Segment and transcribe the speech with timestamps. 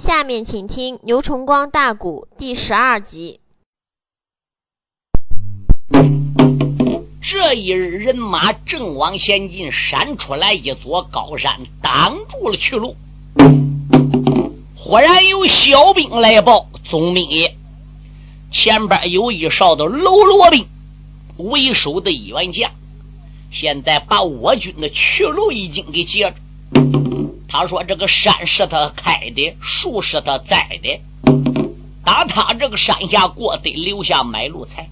[0.00, 3.38] 下面请听《牛崇光大鼓》第十二集。
[7.20, 12.96] 这一日，人马正往前进，闪出来一座高山，挡住了去路。
[14.74, 17.54] 忽然有小兵来报：“总兵爷，
[18.50, 20.66] 前边有一哨的喽啰兵，
[21.36, 22.70] 为首的员将，
[23.52, 26.36] 现在把我军的去路已经给截住。
[27.52, 31.00] 他说：这个山是他开的，树是他栽的，
[32.04, 34.88] 打他这个山下过，得留下买路财。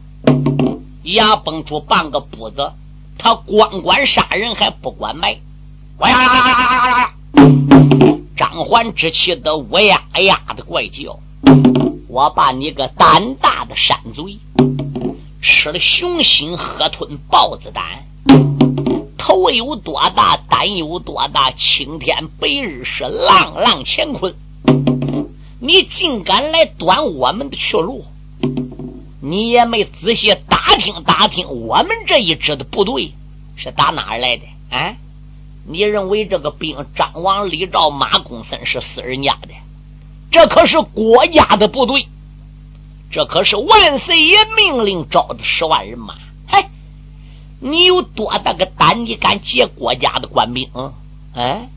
[1.05, 2.73] 牙崩出半个补子，
[3.17, 5.37] 他光管杀人还不管埋。
[5.99, 7.11] 哇呀呀呀呀呀呀！
[8.37, 11.17] 张环之气的乌呀呀的怪叫，
[12.09, 14.37] 我把你个胆大的山嘴，
[15.41, 17.85] 吃了熊心，喝吞豹子胆，
[19.29, 24.35] 头有多大，胆有多大，青天白日是浪浪乾坤，
[25.61, 28.07] 你竟敢来断我们的去路！
[29.21, 33.13] 你也没仔细打听打听，我们这一支的部队
[33.55, 34.45] 是打哪儿来的？
[34.71, 34.95] 啊？
[35.67, 39.49] 你认为这个兵张王李赵马公孙是私人家的？
[40.31, 42.09] 这可是国家的部队，
[43.11, 46.15] 这可是万岁爷命令招的十万人马。
[47.61, 50.69] 你有多大个胆，你敢劫国家的官兵？
[50.75, 50.93] 嗯，
[51.35, 51.69] 哎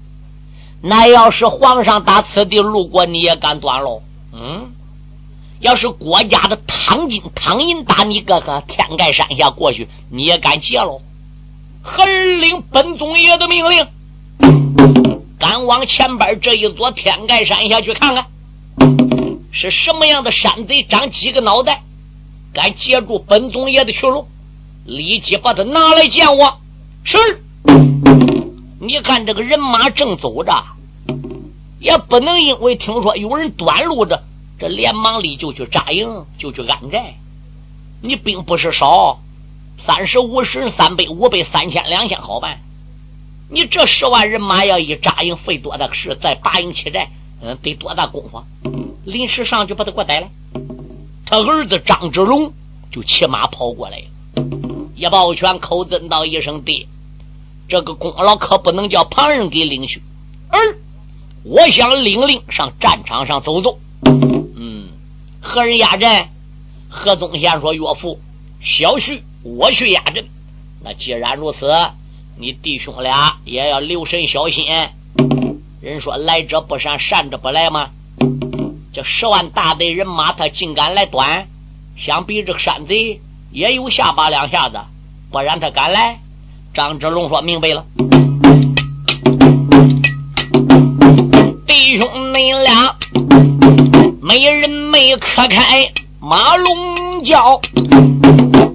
[0.82, 4.02] 那要是皇上打此地路过，你也敢断喽？
[4.34, 4.72] 嗯，
[5.60, 11.02] 要是国家的汤金汤银打你哥哥天盖山下过去，你也敢劫喽？
[11.84, 13.88] 何人领本宗爷的命令？
[15.40, 18.26] 赶往前边这一座天盖山下去看看，
[19.52, 21.84] 是什么样的山贼，长几个脑袋，
[22.54, 24.28] 敢截住本宗爷的去路？
[24.86, 26.60] 立即把他拿来见我。
[27.04, 27.18] 是。
[28.80, 30.52] 你看这个人马正走着，
[31.80, 34.24] 也不能因为听说有人断路着，
[34.60, 37.14] 这连忙里就去扎营，就去安寨。
[38.02, 39.20] 你兵不是少。
[39.84, 42.60] 三十五十三百五百三千两千好办，
[43.50, 46.16] 你这十万人马要一扎营，费多大个事？
[46.22, 47.10] 再拔营起寨，
[47.42, 48.44] 嗯，得多大功夫？
[49.06, 50.30] 临时上去把他给我逮来。
[51.26, 52.54] 他儿子张之龙
[52.92, 54.06] 就骑马跑过来了，
[55.02, 56.86] 一抱拳，口尊道一声：“爹，
[57.68, 60.00] 这个功劳可不能叫旁人给领去，
[60.50, 60.78] 儿，
[61.42, 63.80] 我想领令上战场上走走。”
[64.56, 64.90] 嗯，
[65.42, 66.28] 何人压阵？
[66.88, 68.20] 何宗宪说：“岳父，
[68.62, 70.24] 小婿。”我去压阵，
[70.84, 71.74] 那既然如此，
[72.38, 74.68] 你弟兄俩也要留神小心。
[75.82, 77.90] 人说来者不善，善者不来吗？
[78.94, 81.48] 这十万大队人马，他竟敢来端，
[81.98, 83.20] 想必这个山贼
[83.50, 84.78] 也有下巴两下子，
[85.32, 86.20] 不然他敢来？
[86.74, 87.86] 张之龙说明白了，
[91.66, 92.96] 弟兄你俩
[94.22, 97.62] 没人没磕开马龙叫。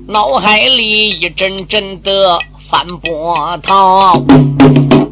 [0.08, 2.38] 脑海里一阵阵的
[2.70, 4.22] 翻波涛，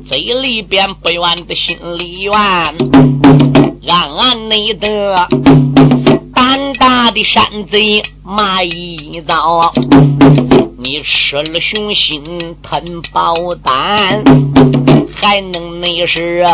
[0.09, 5.29] 嘴里边不愿的心里怨，暗暗内的
[6.35, 9.73] 胆大的山贼马一遭，
[10.85, 12.23] 你吃了熊心
[12.63, 14.23] 吞豹胆，
[15.15, 16.45] 还能那是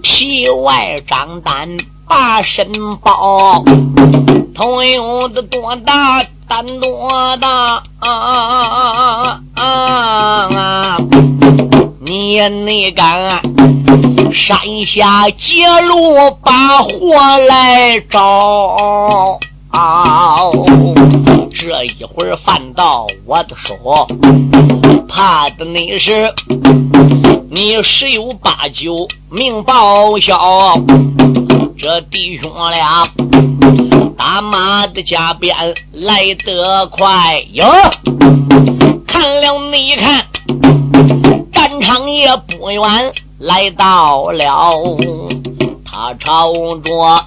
[0.00, 1.76] 皮外张胆
[2.06, 2.70] 把身
[3.02, 3.64] 包，
[4.54, 6.22] 头有的多大？
[6.46, 10.96] 胆多大啊啊！
[12.00, 13.42] 你也没敢
[14.32, 19.40] 山下截路把祸来招，
[21.50, 24.06] 这一会儿犯到我的手，
[25.08, 26.32] 怕的你是
[27.50, 30.78] 你十有八九命报销。
[31.78, 33.06] 这弟兄俩。
[34.18, 35.54] 打马的加鞭
[35.92, 37.64] 来得快哟，
[39.06, 40.26] 看了你一看，
[41.52, 42.82] 战场也不远
[43.38, 44.98] 来到了，
[45.84, 47.24] 他朝着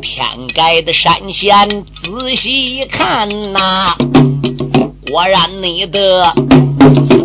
[0.00, 1.68] 天盖的山仙
[2.02, 3.94] 仔细一看呐，
[5.10, 6.34] 果然你的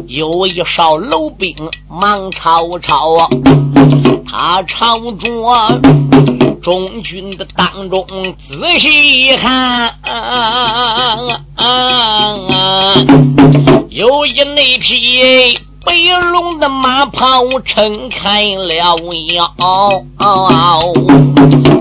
[0.08, 1.56] 有一哨楼兵
[1.90, 3.30] 忙吵吵，
[4.28, 5.82] 他朝着。
[6.64, 8.04] 中军的当中，
[8.48, 9.94] 仔细一看，
[13.90, 15.94] 有一那匹白
[16.32, 19.54] 龙的马袍撑开了腰，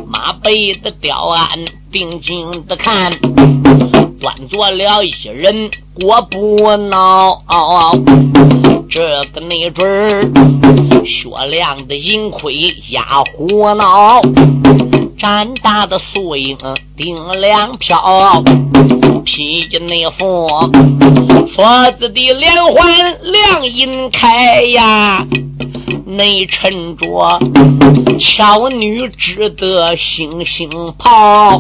[0.07, 1.49] 马背的吊鞍
[1.91, 3.11] 定睛的看，
[4.21, 5.71] 端坐了一人，
[6.03, 7.43] 我不恼。
[8.91, 10.31] 这个没准儿，
[11.07, 14.21] 雪亮的银盔压虎脑，
[15.19, 16.57] 战大的素影
[16.97, 18.43] 顶两飘，
[19.25, 20.49] 披着那副
[21.49, 25.25] 矬子的连环亮银开呀。
[26.07, 27.41] 内衬着
[28.21, 31.59] 巧女织的星星袍，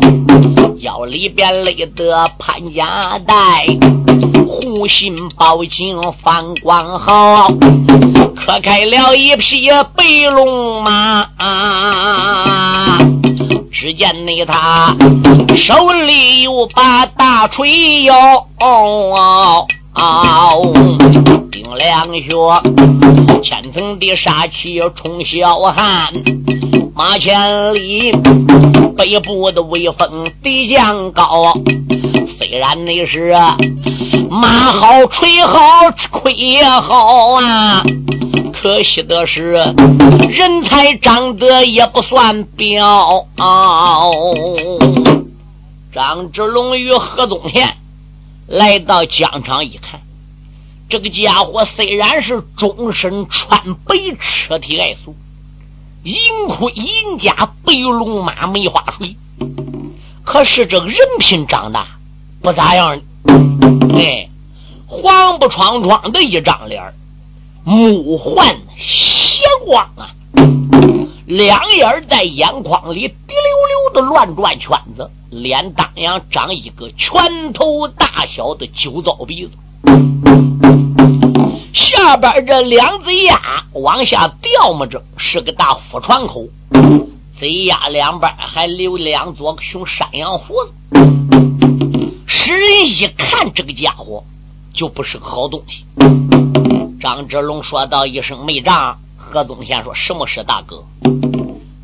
[0.78, 3.66] 腰里边勒的潘家带，
[4.46, 7.48] 护心宝镜放光好，
[8.36, 11.26] 可开了一匹白龙马。
[13.84, 14.96] 只见那他
[15.54, 15.74] 手
[16.06, 18.14] 里有把大锤哟。
[21.52, 26.10] 丁两穴，千层的杀气冲霄汉，
[26.94, 28.10] 马千里，
[28.96, 31.52] 北部的威风敌将高。
[32.38, 33.36] 虽然那是
[34.30, 35.58] 马好锤好
[36.10, 37.82] 盔也好啊，
[38.64, 39.50] 可惜的是
[40.30, 43.26] 人才长得也不算彪。
[45.92, 47.76] 张之龙与何宗宪。
[48.46, 50.00] 来到疆场一看，
[50.88, 55.14] 这个家伙虽然是终身穿白车体爱素，
[56.04, 56.14] 银
[56.48, 59.14] 盔银甲白龙马梅花锤，
[60.24, 61.84] 可是这个人品长得
[62.40, 62.98] 不咋样。
[63.94, 64.26] 哎，
[64.86, 66.82] 黄不闯闯的一张脸，
[67.66, 70.12] 目环斜光啊，
[71.24, 75.10] 两眼在眼眶里滴溜溜的乱转圈子。
[75.30, 79.52] 脸当阳长一个拳头大小的酒糟鼻子，
[81.72, 86.46] 下边这两只牙往下掉么着，是个大虎船口，
[87.38, 90.72] 嘴牙两边还留两撮熊山羊胡子，
[92.26, 94.22] 使人一看这个家伙
[94.72, 95.84] 就不是个好东西。
[97.04, 100.82] 张志龙说道一声：“没账。”何宗宪说：“什么事，大哥？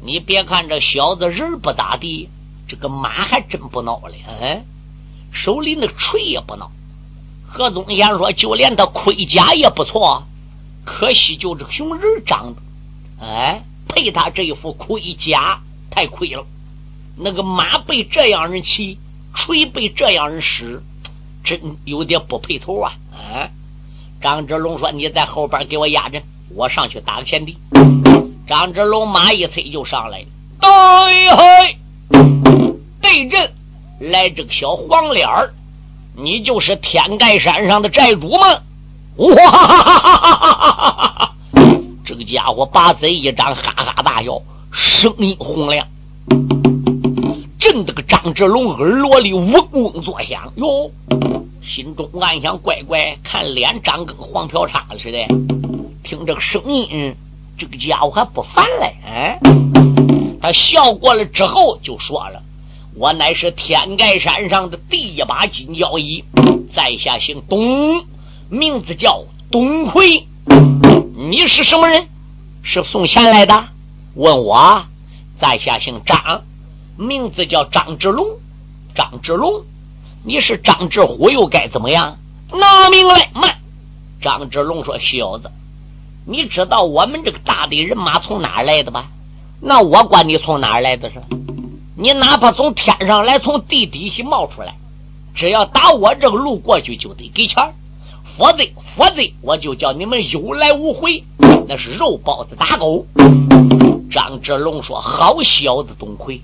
[0.03, 2.31] 你别看这小子人不咋地。”
[2.67, 4.63] 这个马还真不孬了，哎，
[5.31, 6.67] 手里那锤也不孬。
[7.47, 10.23] 何宗贤说：“就连他盔甲也不错，
[10.87, 16.47] 可惜就这熊人长得，哎，配他这一副盔甲太亏了。
[17.15, 18.99] 那个马被这样人骑，
[19.35, 20.83] 锤被这样人使，
[21.45, 22.95] 真有点不配头啊！”
[24.21, 26.21] 张志龙说：“你在后边给我压着，
[26.55, 27.57] 我上去打个前敌。”
[28.47, 30.27] 张志龙马一催就上来了，
[30.59, 31.77] 哎嘿！
[33.01, 33.51] 对阵
[33.99, 35.55] 来这个小黄脸儿，
[36.17, 38.47] 你就是天盖山上的寨主吗？
[39.17, 41.35] 哇哈哈哈！
[42.05, 45.87] 这个家伙把嘴一张，哈哈大笑，声音洪亮，
[47.59, 50.91] 震得个张志龙耳朵里嗡嗡作响哟，
[51.63, 55.19] 心中暗想：乖乖，看脸长跟黄条叉似的。
[56.03, 57.15] 听这个声音，
[57.57, 58.95] 这个家伙还不烦嘞。
[59.07, 59.39] 哎，
[60.41, 62.43] 他笑过了之后就说了。
[62.97, 66.25] 我乃是天盖山上的第一把金交椅，
[66.75, 68.05] 在下姓董，
[68.49, 70.27] 名字叫董奎。
[71.17, 72.09] 你是什么人？
[72.63, 73.69] 是送钱来的？
[74.15, 74.83] 问我，
[75.39, 76.43] 在下姓张，
[76.97, 78.27] 名字叫张志龙。
[78.93, 79.63] 张志龙，
[80.23, 82.17] 你是张志虎又该怎么样？
[82.53, 83.31] 拿命来！
[83.33, 83.57] 慢！
[84.21, 85.51] 张志龙说：“小子，
[86.27, 89.07] 你知道我们这个大队人马从哪儿来的吧？
[89.61, 91.23] 那我管你从哪儿来的是？”
[91.97, 94.75] 你哪怕从天上来，从地底下冒出来，
[95.35, 97.57] 只要打我这个路过去，就得给钱
[98.37, 98.65] 否则，
[98.97, 101.25] 否则我就叫你们有来无回，
[101.67, 103.07] 那是肉包子打狗。
[104.11, 106.41] 张志龙说：“好小子，董奎，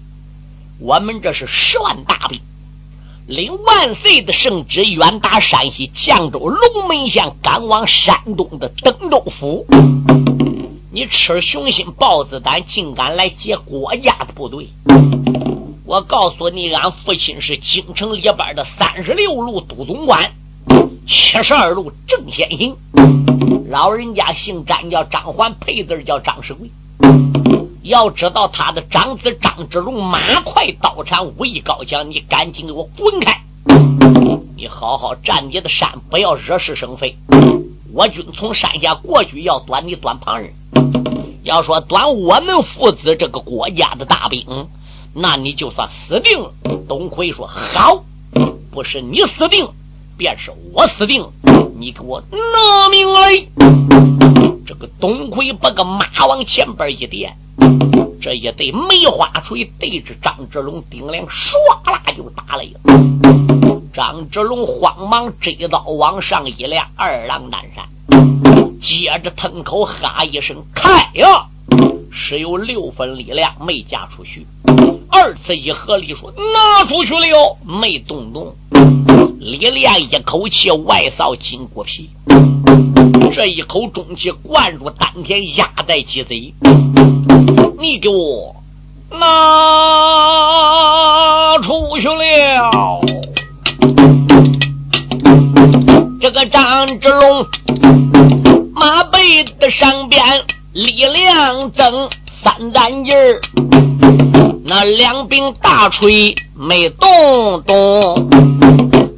[0.78, 2.40] 我们这是十万大兵，
[3.26, 9.66] 领万岁的圣旨，远达山西绛州龙门县，赶往山东的登州府。
[10.92, 14.68] 你吃雄心豹子胆，竟敢来劫国家的部队！”
[15.84, 20.30] 我告诉你，俺父亲是京城里边的三十六路都总管，
[21.08, 22.76] 七十二路正先行。
[23.68, 26.70] 老人家姓詹，叫张环，配字叫张世贵。
[27.86, 33.40] 要知道他的长子张之龙马快刀铲，武艺高强，你赶紧给我滚开！
[34.56, 37.16] 你好好站你的山，不要惹是生非。
[37.92, 40.52] 我军从山下过去，要端你端旁人。
[41.44, 44.44] 要说端我们父子这个国家的大兵。
[45.14, 46.52] 那你就算死定了。
[46.88, 48.02] 董奎说：“好，
[48.72, 49.64] 不是你死定，
[50.18, 51.24] 便是我死定。
[51.78, 53.46] 你给我拿命来！”
[54.66, 57.32] 这个董奎把个马往前边一点，
[58.20, 61.54] 这一对梅花锤对着张志龙顶梁唰
[61.84, 62.80] 啦就打来了。
[63.94, 67.88] 张志龙慌忙追刀往上一亮，二郎南山，
[68.82, 71.46] 接着腾口哈一声：“开呀！”
[72.10, 74.44] 是有六分力量没嫁出去。
[75.08, 78.52] 二次一合力说：“拿出去了哟。”没动动。
[79.38, 82.10] 李连一口气外扫筋骨皮，
[83.32, 86.54] 这一口中气灌入丹田，压在鸡贼。
[87.78, 88.56] 你给我
[89.10, 89.18] 拿
[91.62, 92.70] 出去了。
[96.20, 97.46] 这个张之龙
[98.74, 100.22] 马背的上边
[100.72, 103.40] 力量增三担劲儿，
[104.64, 108.28] 那两柄大锤没动动，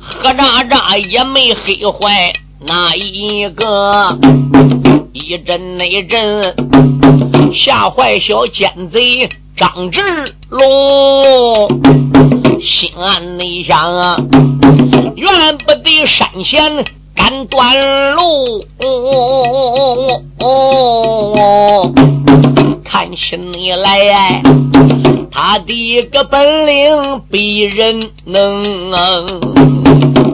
[0.01, 4.19] 何渣渣也没黑坏那一个，
[5.13, 6.55] 一阵那阵
[7.53, 10.01] 吓坏小奸贼张志
[10.49, 11.69] 龙，
[12.61, 14.17] 心暗内想啊。
[15.15, 16.85] 怨不得山前
[17.15, 18.65] 赶断路，
[20.41, 21.93] 哦
[22.85, 24.43] 看起你来，
[25.41, 29.41] 他的个本领比人能，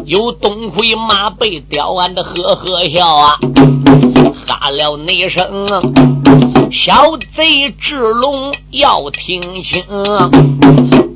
[0.07, 3.39] 有东魁马背吊俺的呵呵笑啊，
[4.47, 5.47] 哈了那声。
[6.73, 9.85] 小贼志龙要听清，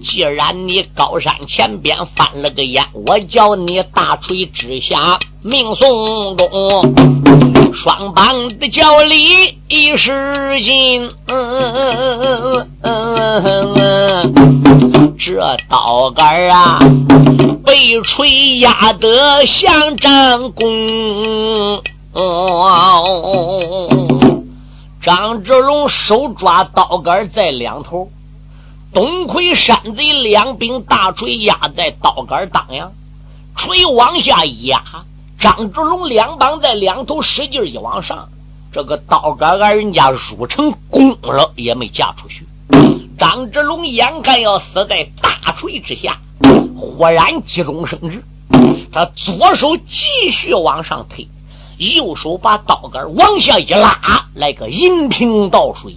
[0.02, 6.49] 既然你高山前边翻了个眼，我叫你大锤之下命送终。
[7.75, 11.11] 双棒的叫力一使劲，
[15.19, 16.78] 这刀杆啊，
[17.64, 21.81] 被锤压得像张弓。
[25.00, 28.11] 张志龙手抓刀杆在两头，
[28.92, 32.90] 东魁山贼两柄大锤压在刀杆当阳，
[33.54, 34.83] 锤往下压，
[35.38, 38.28] 张志龙两膀在两头使劲一往上，
[38.73, 42.47] 这个刀杆俺人家入成弓了，也没架出去。
[43.18, 46.18] 张志龙眼看要死在大锤之下，
[46.75, 48.25] 忽然急中生智，
[48.90, 51.28] 他左手继续往上推。
[51.78, 53.97] 右手把刀杆往下一拉，
[54.35, 55.97] 来个银瓶倒水。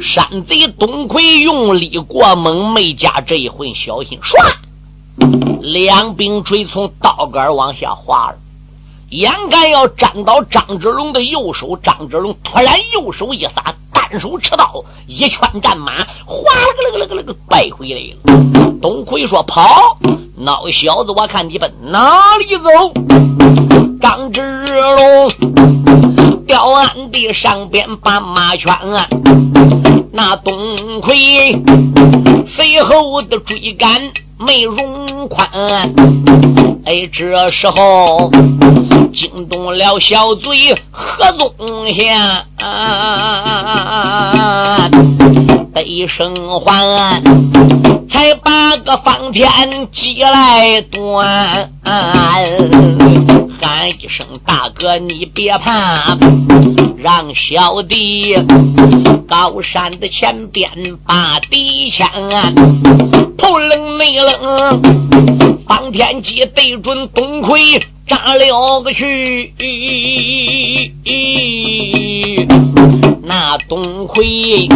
[0.00, 8.36] 山贼董魁用力过猛，没加这一回小心，唰，两柄锤从刀杆往下滑了。
[9.10, 15.92] 眼看要沾到张志龙的右手，张志龙突然右手一撒，单手持刀，一拳战马，
[16.24, 18.78] 哗啦个了个了个了个败回来了。
[18.80, 19.98] 董魁说：“跑，
[20.38, 22.70] 孬小子，我看你奔哪里走？”
[24.04, 25.32] 张志龙
[26.46, 28.70] 吊鞍的上边把马圈，
[30.12, 31.58] 那东魁
[32.46, 33.98] 随后的追赶
[34.38, 35.48] 没容宽。
[36.84, 38.30] 哎，这时候
[39.10, 42.44] 惊动了小嘴何宗宪，
[45.72, 47.22] 悲声唤，
[48.14, 51.68] 才把个方天戟来断。
[51.82, 52.44] 喊
[53.90, 56.16] 一声大哥，你别怕，
[56.96, 58.36] 让小弟
[59.28, 60.70] 高山的前边
[61.04, 62.08] 把敌枪，
[63.36, 64.80] 头冷内棱，
[65.66, 69.54] 方天戟对准东魁扎了个去，
[73.22, 74.68] 那东魁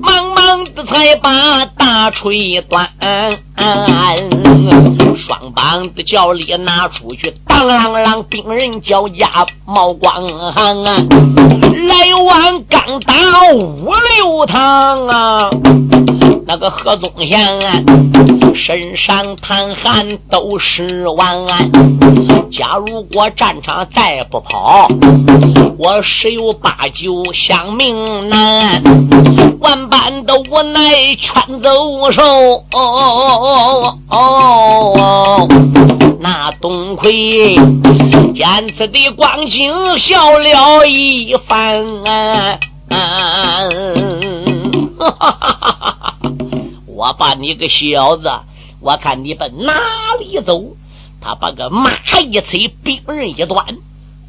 [0.00, 2.88] 忙忙的才把大锤断。
[5.26, 11.04] 双棒子脚力拿出去，当啷啷，兵人脚下冒光寒啊！
[11.88, 13.14] 来往刚打
[13.52, 15.50] 五六趟啊！
[16.48, 17.82] 那个何宗宪啊，
[18.54, 21.44] 身上淌汗都是完。
[22.52, 24.88] 假如果战场再不跑，
[25.76, 28.80] 我十有八九想命难。
[29.58, 32.22] 万般的无奈劝走手。
[32.70, 35.48] 哦哦哦！
[36.20, 37.56] 那东魁
[38.32, 38.46] 见
[38.78, 41.84] 此的光景，笑了一番。
[44.98, 46.16] 哈哈哈哈哈
[46.86, 48.30] 我把你个小子，
[48.80, 49.74] 我看你奔哪
[50.18, 50.76] 里走？
[51.20, 53.66] 他把个马一催，兵刃一断，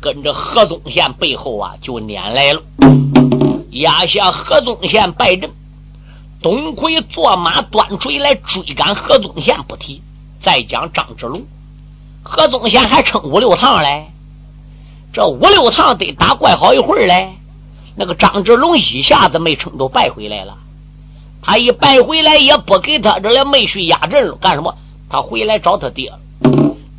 [0.01, 2.61] 跟着何宗宪背后啊就撵来了，
[3.71, 5.49] 压下何宗宪败阵。
[6.41, 10.01] 东魁坐马端锤来追赶何宗宪不提，
[10.43, 11.41] 再讲张志龙，
[12.23, 14.07] 何宗宪还撑五六趟嘞，
[15.13, 17.33] 这五六趟得打怪好一会儿嘞。
[17.99, 20.55] 那个张志龙一下子没撑都败回来了，
[21.41, 24.73] 他一败回来也不给他这了妹婿压阵了，干什么？
[25.09, 26.13] 他回来找他爹。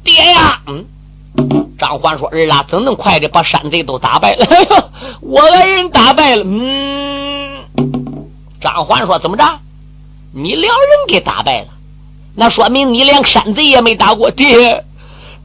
[0.03, 0.61] 爹呀！
[0.67, 0.85] 嗯，
[1.79, 4.91] 张欢说：“儿啊，怎能快的把山贼都打败了？
[5.21, 7.65] 我来人打败了。”嗯，
[8.61, 9.45] 张欢说：“怎么着？
[10.33, 11.69] 你两人给打败了？
[12.35, 14.31] 那说明你连山贼也没打过。
[14.31, 14.85] 爹，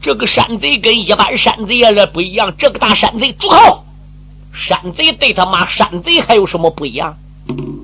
[0.02, 2.56] 这个山贼跟一般山贼也不一样。
[2.58, 3.83] 这个大山贼，住口！
[4.54, 7.18] 山贼对他妈山贼还有什么不一样？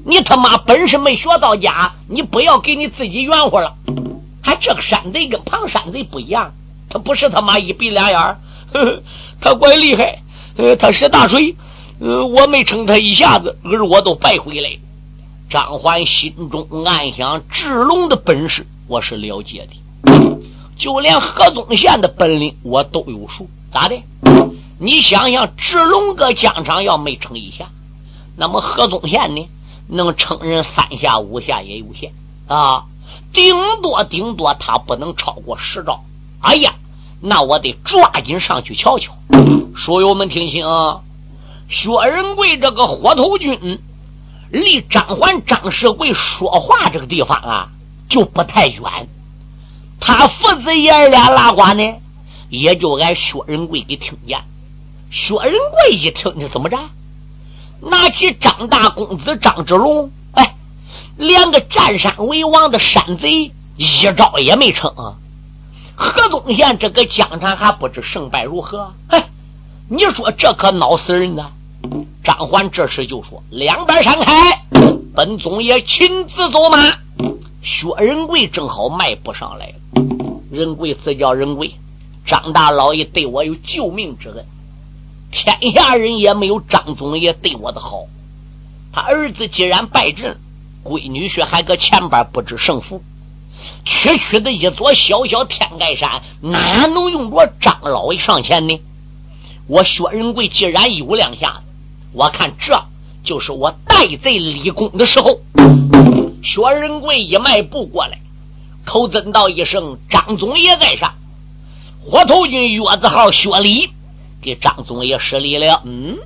[0.05, 3.75] 你他妈本事没学到家，你不要给你自己圆乎了。”
[4.41, 6.51] 还这个山贼跟旁山贼不一样，
[6.89, 8.37] 他不是他妈一鼻两眼儿，
[9.41, 10.21] 他怪厉害，
[10.55, 11.53] 呃，他是大锤，
[11.99, 14.69] 呃，我没撑他一下子，而我都白回来。
[15.49, 20.39] 张环心中暗想：智龙的本事我是了解的，
[20.77, 23.47] 就连何宗宪的本领我都有数。
[23.71, 24.01] 咋的？
[24.81, 27.65] 你想想，智龙哥疆场要没撑一下，
[28.37, 29.45] 那么何宗宪呢？
[29.87, 32.13] 能撑人三下五下也有限
[32.47, 32.85] 啊。
[33.33, 36.01] 顶多顶多，他不能超过十招。
[36.39, 36.73] 哎呀，
[37.19, 39.11] 那我得抓紧上去瞧瞧。
[39.75, 40.65] 书友们听清，
[41.67, 43.79] 薛仁贵这个火头军
[44.49, 47.69] 离张环、张世贵说话这个地方啊，
[48.07, 48.81] 就不太远。
[49.99, 51.95] 他父子爷俩拉呱呢，
[52.47, 54.41] 也就挨薛仁贵给听见。
[55.11, 56.77] 薛仁贵一听，你怎么着？
[57.81, 60.11] 拿起张大公子张之龙。
[60.33, 60.55] 哎
[61.17, 63.85] 连个占山为王的山贼一
[64.15, 64.93] 招也没成，
[65.95, 68.93] 何宗宪这个疆场还不知胜败如何？
[69.07, 69.29] 哎，
[69.89, 71.49] 你说这可恼死人呐！
[72.23, 74.61] 张环这时就说：“两边闪开，
[75.15, 76.77] 本宗爷亲自走马。”
[77.63, 79.73] 薛仁贵正好迈步上来了。
[80.51, 81.73] 仁贵自叫仁贵，
[82.25, 84.45] 张大老爷对我有救命之恩，
[85.31, 88.05] 天下人也没有张宗爷对我的好。
[88.91, 90.37] 他儿子既然败阵。
[90.81, 93.03] 闺女婿还搁前边不知胜负，
[93.83, 98.79] 区区的一座小小天盖山，哪能用着张老爷上前呢？
[99.67, 101.63] 我薛仁贵既然有两下子，
[102.13, 102.81] 我看这
[103.25, 105.41] 就是我戴罪立功的时候。
[106.41, 108.17] 薛仁贵一迈步过来，
[108.85, 111.13] 口尊道一声：“张总爷在上。”
[112.03, 113.89] 火头军月字号薛礼
[114.41, 115.81] 给张总爷施礼了。
[115.85, 116.17] 嗯，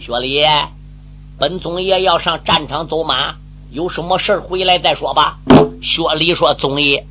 [0.00, 0.42] 薛礼，
[1.38, 3.34] 本总爷要上战场走马。
[3.70, 5.38] 有什么事回来再说吧。
[5.82, 7.06] 薛礼说：“总爷，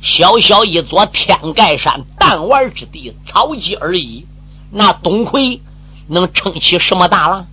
[0.00, 4.26] 小小一座天盖山，弹丸之地，草鸡而已。
[4.70, 5.60] 那董魁
[6.08, 7.46] 能撑起什么大浪？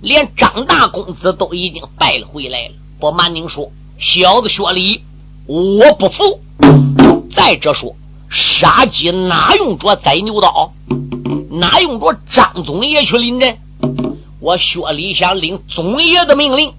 [0.00, 2.74] 连张大公子都已经败了回来了。
[3.00, 5.02] 不瞒您说，小子薛礼，
[5.46, 6.40] 我不服。
[7.34, 7.96] 再者说，
[8.28, 10.72] 杀鸡哪用着宰牛刀？
[11.58, 13.58] 哪用着张总爷去临阵？
[14.40, 16.72] 我薛礼想领总爷的命令。”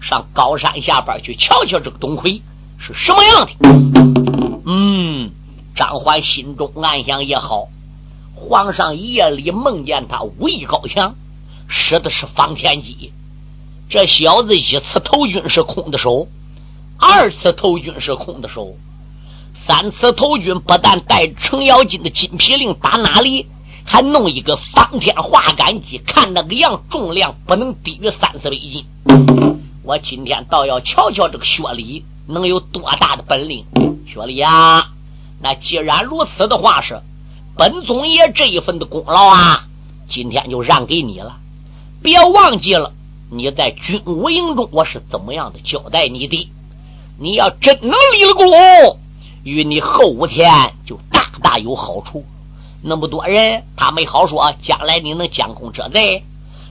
[0.00, 2.40] 上高山下边去瞧瞧这个董魁
[2.78, 4.62] 是什么样的。
[4.64, 5.30] 嗯，
[5.74, 7.66] 张欢心中暗想也好，
[8.34, 11.14] 皇上夜里梦见他武艺高强，
[11.66, 13.10] 使的是方天戟。
[13.88, 16.28] 这小子一次投军是空的手，
[16.98, 18.76] 二次投军是空的手，
[19.54, 23.46] 三次投军不但带程咬金的金皮令打哪里，
[23.86, 28.84] 还弄一个方天画杆戟，看那个样重量不能低于三四百斤。
[29.84, 33.64] 我今天倒要瞧瞧这个薛礼能有多大的本领。
[34.04, 34.88] 薛礼啊，
[35.40, 37.00] 那既然如此的话是，
[37.56, 39.64] 本宗爷这一份的功劳啊，
[40.10, 41.36] 今天就让给你了。
[42.02, 42.92] 别忘记了，
[43.30, 46.50] 你在军武营中我是怎么样的交代你的。
[47.18, 48.98] 你要真能立了功，
[49.44, 52.24] 与你后五天就大大有好处。
[52.88, 56.22] 那么多人，他没好说，将来你能将功折罪。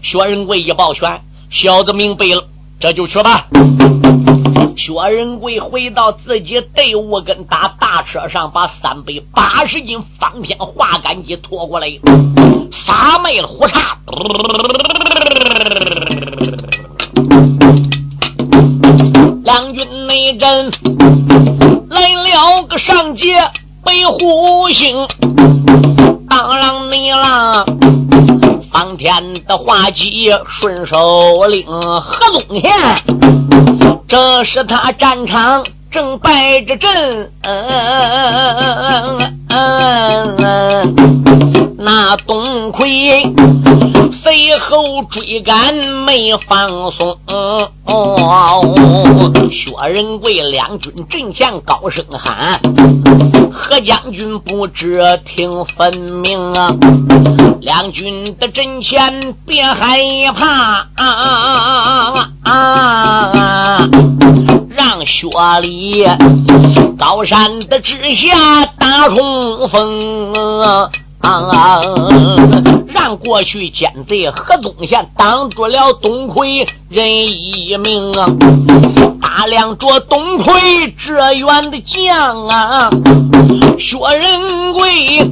[0.01, 2.47] 薛仁贵一抱拳，小子明白了。
[2.79, 3.47] 这就去吧。
[4.77, 11.99] 薛仁贵回到自己队伍，跟打大车上，把三百八十斤方天画杆戟拖过来，
[12.71, 13.97] 撒卖了胡叉。
[19.43, 20.71] 两军内阵
[21.89, 23.35] 来了个上街
[23.85, 25.07] 北虎星，
[26.27, 27.63] 当啷你啷。
[28.71, 32.73] 方天的画戟顺手领，何宗宪，
[34.07, 35.63] 这是他战场
[35.95, 37.31] 正败着阵。
[41.77, 43.33] 那董魁
[44.11, 47.17] 随后追赶没放松。
[49.49, 52.59] 薛仁贵两军阵前高声喊
[53.49, 56.75] ：“何将军不知听分明啊！
[57.61, 59.97] 两军的阵前别害
[60.35, 60.87] 怕
[62.43, 63.87] 啊！
[64.85, 65.27] 让雪
[65.63, 66.05] 里，
[66.95, 70.31] 高山的之下大冲锋。
[72.93, 78.11] 让过去奸贼何宗宪挡住了东魁人一命，
[79.19, 82.91] 打量着东魁这员的将啊，
[83.79, 85.27] 薛仁贵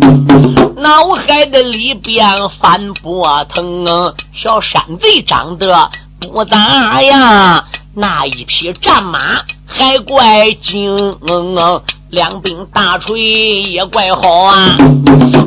[0.78, 7.64] 脑海的里边翻波腾，小山贼长得不咋样，
[7.96, 9.20] 那一匹战马
[9.66, 10.96] 还怪精。
[11.28, 13.20] 嗯嗯两柄大锤
[13.64, 14.78] 也怪好啊，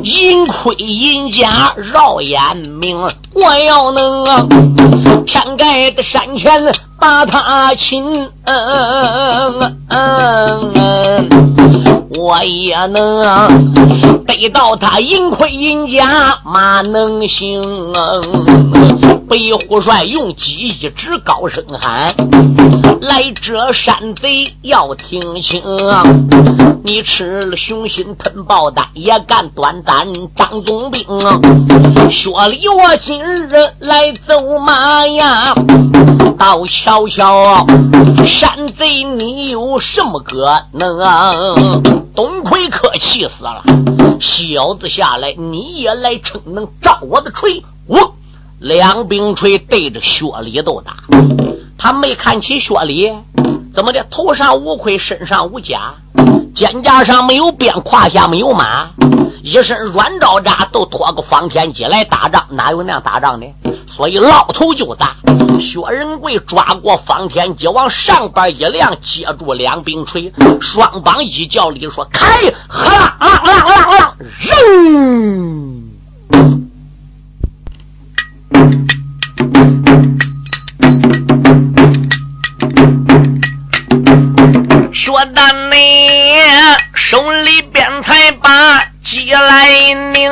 [0.03, 2.97] 银盔银甲绕眼明，
[3.33, 4.25] 我要能
[5.25, 6.61] 天盖的山前
[6.99, 8.29] 把他擒。
[12.19, 17.61] 我也能背到他银盔银甲马能行。
[19.29, 22.15] 北虎帅用戟一指，高声喊
[23.01, 25.61] ：“来者山贼要听清！
[26.83, 31.05] 你吃了雄心吞豹胆，也敢端胆张总兵？
[32.09, 35.53] 说里我今日来走马呀，
[36.37, 37.67] 到小小
[38.25, 40.97] 山贼你有什么可能？”
[42.15, 43.61] 东魁可气死了，
[44.21, 47.61] 小子下来，你也来逞能照我的锤！
[47.87, 48.15] 我
[48.59, 50.95] 两柄锤对着薛礼都打，
[51.77, 53.11] 他没看起薛礼，
[53.77, 54.03] 怎么的？
[54.09, 55.93] 头上无盔，身上无甲，
[56.55, 58.89] 肩胛上没有鞭，胯下没有马，
[59.43, 63.45] 一身软招扎，都拖个方天戟来打仗，哪有那样打仗的？
[63.87, 65.15] 所以老头就打。
[65.61, 72.25] 薛仁贵抓过方天戟，往上边一亮，接住两柄锤，双膀一叫里说：“开！”
[72.67, 75.83] 哈啦啦啦啦啦，扔！
[85.27, 86.39] 薛大内
[86.93, 90.31] 手里边才把戟来拧。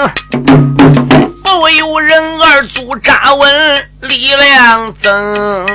[1.44, 5.68] 不由人儿阻扎稳，力量增。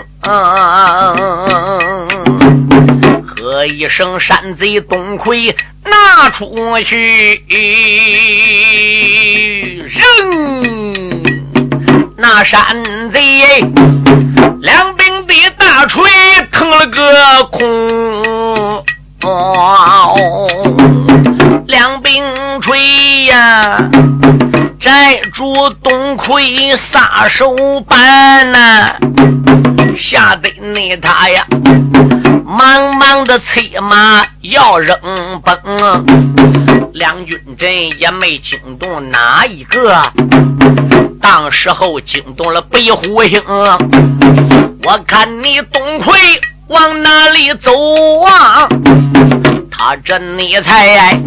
[3.27, 5.55] 喝一声，山贼东魁
[5.85, 7.43] 拿出去，
[9.87, 10.95] 扔
[12.17, 13.43] 那山贼
[14.61, 16.03] 两柄的大锤
[16.53, 18.85] 腾了个空，
[19.31, 20.47] 哦
[21.66, 22.23] 两兵
[22.61, 23.88] 锤呀。
[24.81, 28.97] 寨主东魁撒手板呐，
[29.95, 31.47] 吓得那他呀，
[32.47, 34.97] 忙忙的催马要扔
[35.45, 35.61] 崩，
[36.95, 40.01] 两军阵也没惊动哪一个，
[41.21, 43.43] 当时候惊动了北虎星，
[44.85, 46.40] 我看你东魁
[46.71, 47.73] 往哪里走
[48.21, 48.69] 啊？
[49.73, 51.21] 他这你才。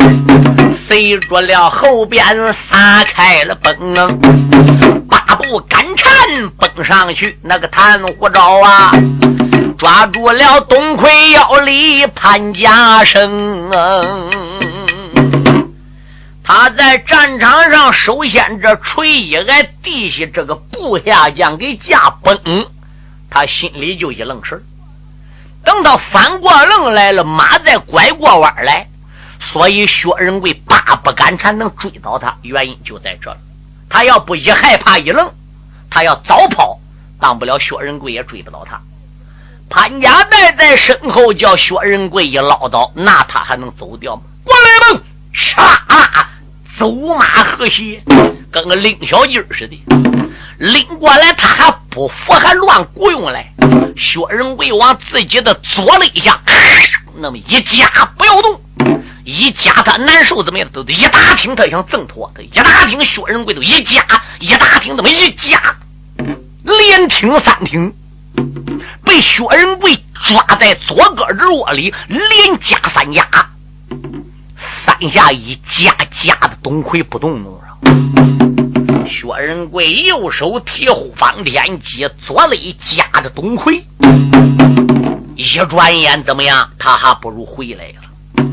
[0.87, 3.93] 随着了后边撒开了崩，
[5.09, 6.09] 八步赶缠
[6.57, 8.93] 蹦上去，那个弹虎招啊，
[9.77, 13.69] 抓住了东魁腰里潘家生。
[16.41, 22.65] 他在战场上首先这锤一挨地下，这个部下将给架崩，
[23.29, 24.61] 他心里就一愣神
[25.73, 28.87] 等他翻过愣来了，马再拐过弯来。
[29.39, 33.35] 所以薛仁贵八不敢缠能追到他，原因就在这。
[33.89, 35.27] 他要不一害怕一愣，
[35.89, 36.79] 他要早跑，
[37.19, 38.79] 当不了薛仁贵也追不到他。
[39.67, 44.21] 潘家带在身后叫薛仁贵一唠叨，那他还能走掉吗？
[44.43, 45.01] 过来吧，
[45.33, 46.25] 唰，
[46.77, 47.99] 走马河西，
[48.51, 49.79] 跟个拎小鸡似的
[50.59, 53.53] 拎过来，他还不服，还乱雇佣来。
[53.95, 56.41] 薛仁贵往自己的左肋下
[57.15, 58.59] 那么一夹，不要动。
[59.23, 60.67] 一夹他难受怎么样？
[60.73, 64.03] 都一打听他想挣脱，一打听薛仁贵都一夹，
[64.39, 65.61] 一打听怎么一夹，
[66.63, 67.93] 连听三听，
[69.05, 73.25] 被薛仁贵抓在左胳肢窝里，连夹三夹，
[74.57, 78.52] 三下一夹夹的东魁不动弄上。
[79.05, 83.85] 薛仁贵右手提护方天戟，左肋夹着东魁，
[85.35, 86.69] 一转眼怎么样？
[86.79, 88.45] 他还不如回来了。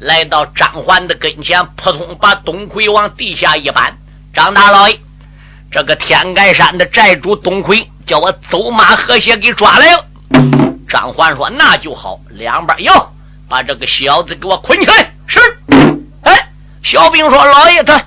[0.00, 3.96] 来到张环的跟前，扑通把东魁往地下一搬。
[4.32, 4.98] 张大老爷，
[5.70, 10.04] 这个天盖山的寨主东魁叫我走马河蟹给抓来了。
[10.88, 12.92] 张环说：“那就好，两边哟，
[13.48, 15.40] 把这个小子给我捆起来。”是。
[16.22, 16.48] 哎，
[16.82, 18.00] 小兵说：“老爷，他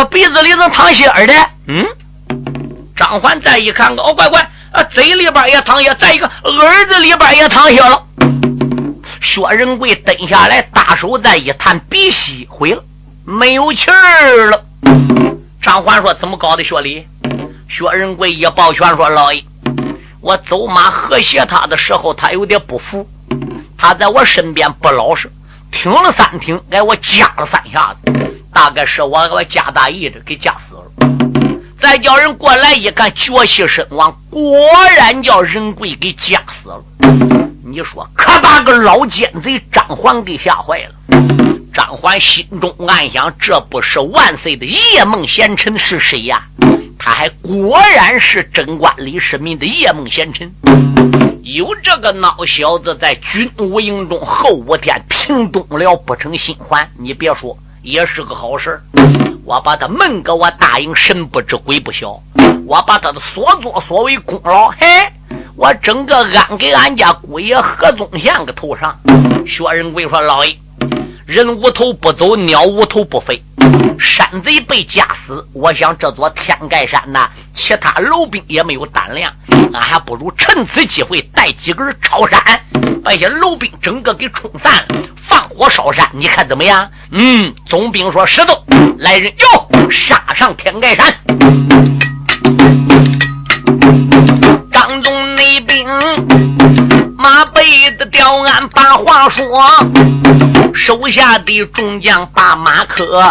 [0.00, 1.34] 他鼻子里能淌血儿的。”
[1.68, 1.86] 嗯。
[2.96, 4.40] 张环再一看，哦，乖乖，
[4.72, 8.02] 啊，嘴里边也淌血，再一个耳子里边也淌血了。
[9.20, 12.82] 薛仁贵蹲下来，大手再一探，鼻息毁了，
[13.24, 14.64] 没有气儿了。
[15.60, 17.06] 张环说：“怎么搞的，薛礼？”
[17.68, 19.44] 薛仁贵一抱拳说：“老爷，
[20.22, 23.06] 我走马和谐他的时候，他有点不服，
[23.76, 25.30] 他在我身边不老实，
[25.70, 28.12] 挺了三挺，给我夹了三下子，
[28.52, 30.84] 大概是我给我夹大意的给夹死了。
[31.80, 36.84] 再叫人过来一看，脚气身亡，果然叫仁贵给夹死了。
[37.64, 40.94] 你说可把个老奸贼张环给吓坏了。
[41.72, 46.42] 张环心中暗想：这不是万岁的夜梦贤臣是谁呀？
[47.02, 50.52] 他还果然是贞观李世民的夜梦贤臣。
[51.42, 56.86] 有这个孬小子在军务营中后五天平东了，不成心还。
[56.98, 58.78] 你别说，也是个好事
[59.46, 62.22] 我把他门给我答应，神不知鬼不晓。
[62.66, 64.86] 我把他的所作所为功劳，嘿。
[65.56, 68.94] 我整个安给俺家姑爷何宗宪个头上。
[69.46, 70.54] 薛仁贵说：“老爷，
[71.30, 73.40] 人无头不走，鸟无头不飞。
[74.00, 79.32] 山贼被夹死，我想这座天盖山呐，其他楼兵也没有胆量。
[79.72, 82.42] 俺还不如趁此机会带几根抄山，
[83.04, 86.04] 把些楼兵整个给冲散，放火烧山。
[86.12, 86.90] 你看怎么样？
[87.12, 88.60] 嗯，总兵说石头
[88.98, 91.14] 来人哟，杀上天盖山。”
[94.72, 95.86] 张宗内兵
[97.16, 99.46] 马背的吊鞍把话说，
[100.82, 103.22] 手下的众将把马可，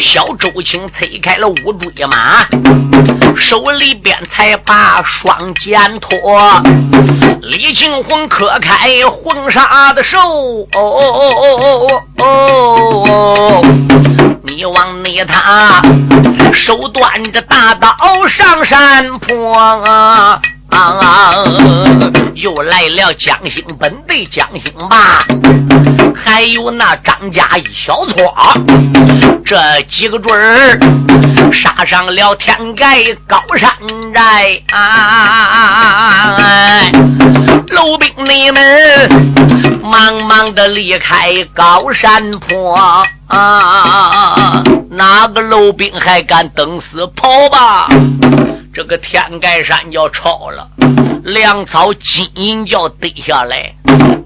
[0.00, 2.46] 小周青催开了五追马，
[3.36, 6.18] 手里边才把双肩托，
[7.42, 13.64] 李庆红磕开婚纱的手，哦哦哦哦哦哦，
[14.44, 15.82] 你往内他
[16.54, 20.40] 手端着大刀上山坡啊！
[20.76, 21.34] 啊！
[22.34, 25.20] 又来了江兴本队江兴吧，
[26.14, 28.34] 还有那张家一小撮，
[29.44, 29.56] 这
[29.88, 30.78] 几个准儿
[31.50, 33.70] 杀上了天盖高山
[34.14, 36.36] 寨啊！
[37.68, 42.76] 楼兵你们忙忙的离开高山坡
[43.28, 44.62] 啊！
[44.90, 47.88] 哪个楼兵还敢等死跑吧？
[48.76, 50.68] 这个天盖山叫抄了，
[51.24, 53.74] 粮草金银叫堆下来。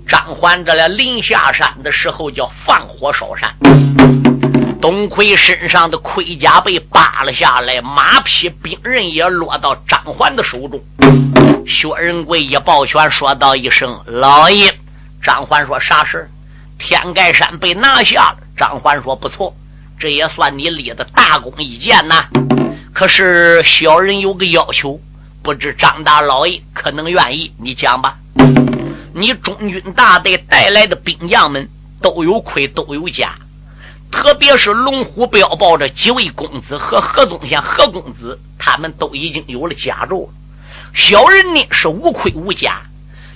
[0.09, 3.49] 张环这俩临下山的时候叫放火烧山。
[4.83, 10.83] 东魁身上的盔甲被扒了下来，马匹兵刃也落到张环的手中。
[11.65, 14.77] 薛仁贵一抱拳说道一声：“老爷。”
[15.23, 16.29] 张环说：“啥事
[16.77, 19.55] 天盖山被拿下了。”张环说：“不错，
[19.97, 22.25] 这也算你立的大功一件呐。”
[23.01, 25.01] 可是小人有个要求，
[25.43, 27.51] 不知张大老爷可能愿意？
[27.57, 28.15] 你讲吧。
[29.15, 31.67] 你中军大队带来的兵将们
[32.03, 33.33] 都有盔都有甲，
[34.11, 40.29] 特别是龙虎标报这几位公子和何宗宪何公子，他们都已经有了甲胄。
[40.93, 42.83] 小人呢是无盔无甲，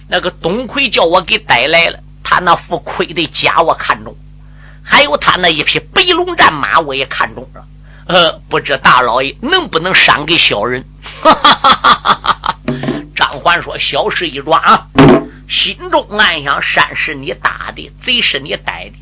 [0.07, 4.15] 那个东魁叫我给带来了，他那副盔的甲我看中，
[4.83, 7.65] 还有他那一匹白龙战马我也看中了。
[8.07, 10.85] 呃，不知大老爷能不能赏给小人？
[11.23, 12.59] 哈哈哈哈哈
[13.17, 14.87] 张环说：“小事一桩啊。”
[15.49, 18.97] 心中暗想：山是你打的，贼是你逮的，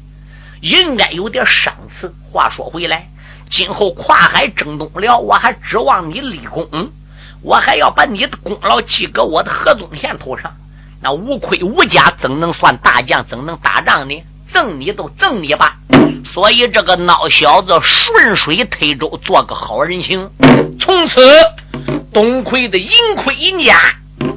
[0.60, 2.14] 应该有点赏赐。
[2.30, 3.08] 话说回来，
[3.48, 6.68] 今后跨海征东辽，我还指望你立功，
[7.42, 10.52] 我还要把你的功劳记搁我的何宗宪头上。
[11.00, 13.24] 那无盔无甲，怎能算大将？
[13.24, 14.22] 怎能打仗呢？
[14.52, 15.76] 赠你都赠你吧。
[16.24, 20.28] 所以这个孬小子顺水推舟，做个好人情。
[20.78, 21.20] 从此，
[22.12, 23.80] 东魁的银盔银甲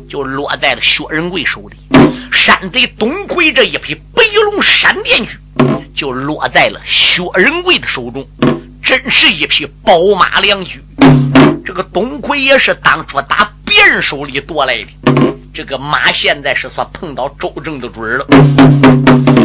[0.10, 1.76] 就落在了薛仁贵手里；
[2.32, 5.38] 山贼东魁这一匹白龙闪电驹
[5.96, 8.26] 就落在了薛仁贵的手中。
[8.84, 10.80] 真是一匹宝马良驹。
[11.66, 15.35] 这个东魁也是当初打别人手里夺来的。
[15.56, 18.28] 这个马现在是算碰到周正的准了。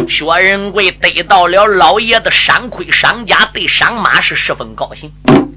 [0.09, 5.09] 薛仁贵得到了老爷的赏盔赏甲，对赏马是十分高兴。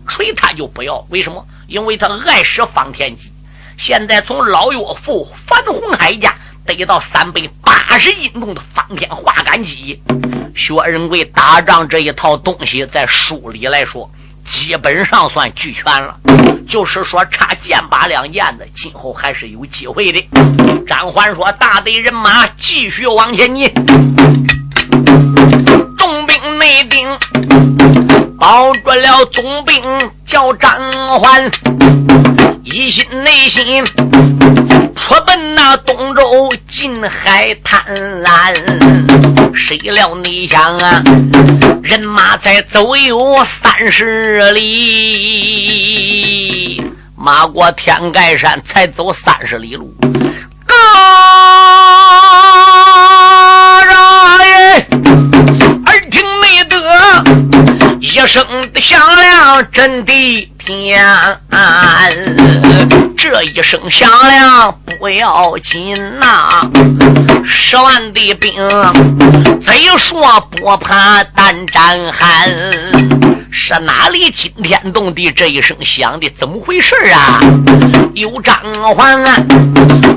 [0.07, 1.45] 锤他就不要，为什么？
[1.67, 3.33] 因为他爱使方天戟。
[3.77, 6.33] 现在从老岳父樊红海家
[6.65, 10.01] 得到三百八十斤重的方天画杆戟。
[10.55, 14.09] 薛仁贵打仗这一套东西，在书里来说。
[14.47, 16.21] 基本上算俱全了，
[16.69, 20.25] 就是说差剑把两剑子，今后还是有机会的。
[20.87, 23.73] 张环说：“大队人马继续往前进，
[25.99, 27.07] 重兵内定，
[28.45, 29.83] 保住了总兵
[30.27, 30.71] 叫张
[31.19, 31.51] 环，
[32.63, 33.83] 一心内心
[34.95, 37.83] 出奔那东周近海滩，
[39.55, 41.03] 谁料你想啊，
[41.83, 44.63] 人马才走有三十里，
[47.17, 49.91] 马过天盖山才走三十里路，
[58.27, 58.43] 声
[58.81, 61.05] 响亮震地天。
[63.27, 66.69] 这一声响亮不要紧呐，
[67.43, 68.53] 十万的兵
[69.63, 72.51] 贼说不怕胆战寒，
[73.51, 76.31] 是哪里惊天动地这一声响的？
[76.39, 77.41] 怎么回事啊？
[78.13, 78.55] 有张
[78.95, 79.37] 环啊，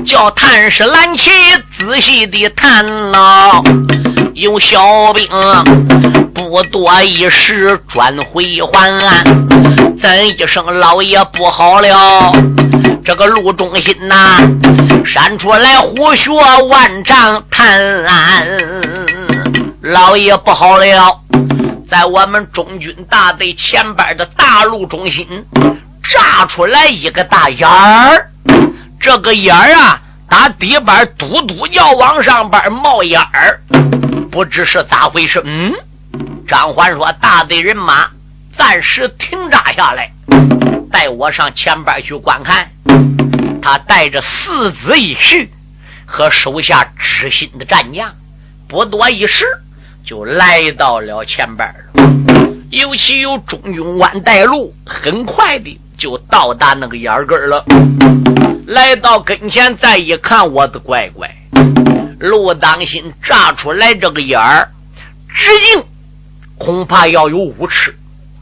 [0.04, 1.30] 叫探视蓝旗
[1.78, 3.62] 仔细的探呐，
[4.34, 5.26] 有小兵
[6.34, 9.24] 不多一时转回还，
[9.98, 12.32] 怎一声老爷不好了？
[13.08, 14.46] 这个路中心呐，
[15.02, 16.30] 闪出来虎穴
[16.68, 18.46] 万丈探案，
[19.80, 21.18] 老爷不好了，
[21.88, 25.26] 在我们中军大队前边的大路中心
[26.04, 28.30] 炸出来一个大眼儿，
[29.00, 33.58] 这个眼儿啊，打底板嘟嘟叫往上边冒烟儿，
[34.30, 35.40] 不知是咋回事。
[35.46, 35.72] 嗯，
[36.46, 38.06] 张欢说：“大队人马
[38.54, 40.12] 暂时停扎下来，
[40.90, 42.68] 带我上前边去观看。”
[43.62, 45.46] 他带着四子一婿
[46.06, 48.10] 和手下知心的战将，
[48.66, 49.44] 不多一时
[50.04, 52.02] 就来到了前边了。
[52.70, 57.64] 尤其有中军官带路，很快的就到达那个眼儿根了。
[58.66, 61.30] 来到跟前，再一看，我的乖乖，
[62.20, 64.68] 路当心炸出来这个眼儿，
[65.28, 65.84] 直径
[66.56, 67.94] 恐怕要有五尺。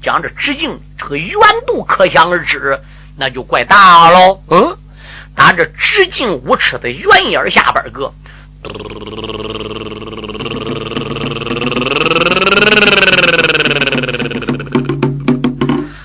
[0.02, 2.78] 讲这直径，这个圆度可想而知，
[3.16, 4.40] 那就怪大喽。
[4.48, 4.76] 嗯。
[5.34, 8.10] 打着直径五尺的圆眼下边个，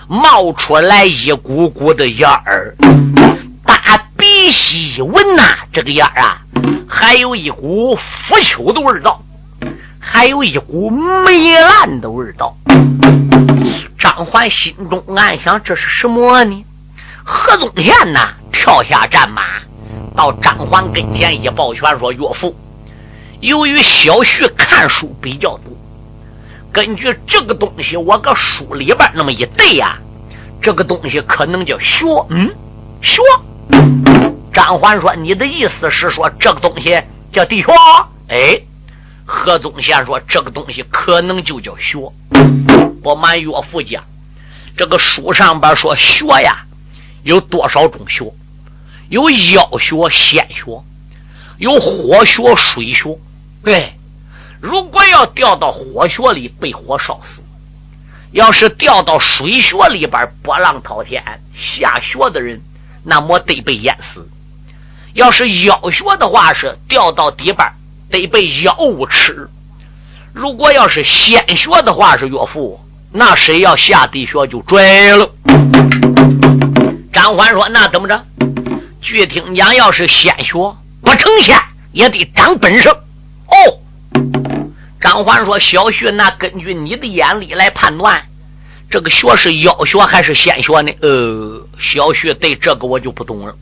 [0.10, 2.76] 冒出来一股股的烟儿，
[3.66, 6.38] 大鼻息一闻呐，这个烟儿啊，
[6.90, 9.24] 还有一股腐朽的味道，
[9.98, 12.54] 还有一股霉烂的味道。
[14.22, 16.64] 张环心中暗想：这是什么呢？
[17.24, 18.30] 何宗宪呐？
[18.52, 19.42] 跳下战马，
[20.16, 22.56] 到张环跟前一抱拳说：“岳父，
[23.40, 25.76] 由于小婿看书比较多，
[26.72, 29.98] 根据这个东西，我搁书里边那么一对呀，
[30.62, 32.06] 这个东西可能叫学。
[32.30, 32.48] 嗯，
[33.02, 33.24] 学。”
[34.54, 37.74] 张环说：“你的意思是说这个东西叫地学？”
[38.30, 38.62] 哎，
[39.26, 41.98] 何宗宪说：“这个东西可能就叫学。”
[43.02, 44.04] 不瞒岳父讲，
[44.76, 46.66] 这个书上边说学呀，
[47.24, 48.32] 有多少种学？
[49.10, 50.84] 有妖学、仙学，
[51.58, 53.18] 有火学、水学。
[53.64, 53.94] 对，
[54.62, 57.44] 如果要掉到火学里被火烧死，
[58.32, 61.22] 要是掉到水学里边波浪滔天，
[61.54, 62.60] 下学的人
[63.04, 64.22] 那么得被淹死；
[65.14, 67.74] 要是妖学的话，是掉到底板
[68.10, 69.34] 得被妖物吃；
[70.34, 72.80] 如果要是仙学的话，是岳父，
[73.14, 75.30] 那谁要下地穴就拽了。
[77.12, 78.26] 张欢说：“那怎么着？”
[79.02, 80.54] 据听讲，要是仙学
[81.02, 81.60] 不成仙，
[81.92, 82.88] 也得长本事。
[82.90, 83.80] 哦，
[85.02, 88.24] 张环说：“小旭，那根据你的眼力来判断，
[88.90, 93.54] 这个学是妖学还是仙学呢？”呃，小旭对这个我就不懂了。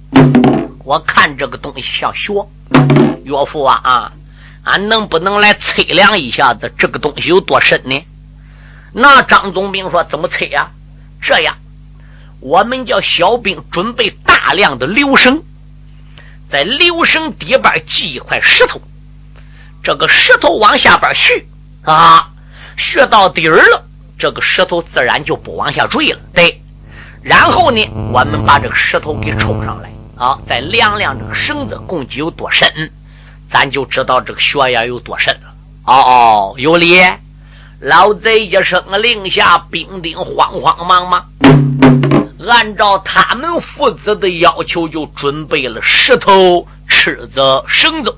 [0.86, 2.34] 我看这个东西像学。
[3.24, 4.12] 岳父啊啊，
[4.64, 8.00] 俺能不能来测量一下子这个东西有多深呢？
[8.92, 10.68] 那张总兵说：“怎么测呀？
[11.22, 11.56] 这样。”
[12.42, 15.44] 我们叫小兵准备大量的流绳，
[16.50, 18.82] 在流绳底边系一块石头，
[19.84, 21.46] 这个石头往下边续
[21.84, 22.30] 啊，
[22.78, 23.84] 续到底儿了，
[24.18, 26.20] 这个石头自然就不往下坠了。
[26.34, 26.62] 对，
[27.22, 32.90] 然后呢，我们把这个石头给抽上来啊，再量量这个绳子共计有多深，
[33.50, 35.54] 咱就知道这个悬崖有多深了。
[35.84, 37.02] 哦哦，有理。
[37.82, 41.26] 老贼一声令下，兵丁慌慌忙忙。
[42.46, 48.14] 按照他们父子的要求，就准备了石头、尺子、绳子，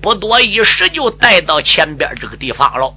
[0.00, 2.94] 不多一时就带到前边这个地方了。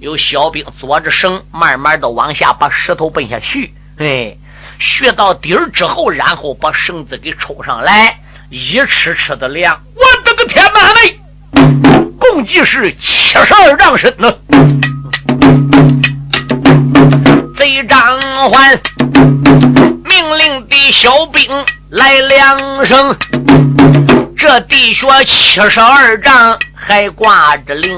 [0.00, 3.74] 有小兵坐着绳，慢慢的往下把石头奔下去。
[3.98, 4.34] 哎，
[4.78, 8.18] 续到底儿之后，然后把绳子给抽上来，
[8.48, 9.78] 一尺尺的量。
[9.94, 12.01] 我的个天哪嘞！
[12.32, 14.32] 共计是七十二丈深呢。
[17.58, 18.18] 贼张
[18.48, 18.80] 欢。
[20.06, 21.46] 命令的小兵
[21.90, 23.14] 来两声。
[24.34, 27.92] 这地穴七十二丈还挂着铃，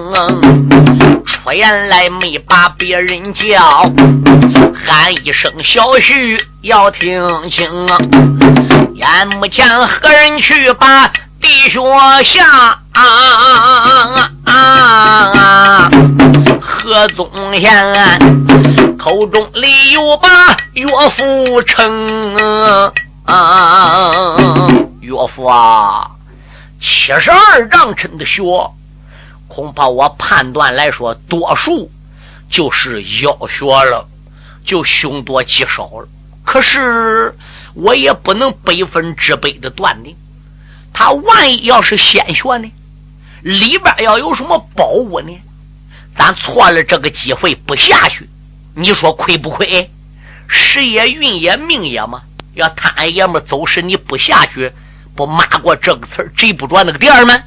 [1.24, 3.84] 出言来没把别人叫，
[4.84, 7.70] 喊一声小婿要听清。
[8.96, 11.08] 眼目前何人去把
[11.44, 11.78] 地穴
[12.24, 12.80] 下？
[16.56, 22.34] 何宗宪口中里有把岳父称，
[25.00, 26.10] 岳父啊！
[26.80, 28.42] 七十二丈深的穴，
[29.46, 31.90] 恐怕我判断来说，多数
[32.48, 34.08] 就是妖穴了，
[34.64, 36.08] 就凶多吉少了。
[36.42, 37.36] 可是
[37.74, 40.16] 我也不能百分之百的断定，
[40.94, 42.72] 他万一要是仙穴呢？
[43.42, 45.38] 里边要有什么宝物呢？
[46.16, 48.26] 咱错了这个机会不下去，
[48.74, 49.90] 你说亏不亏？
[50.48, 52.22] 时也运也命也嘛。
[52.54, 54.72] 要他爷们走时你不下去。
[55.16, 57.40] 不骂过这个词儿，贼不着那个店儿吗？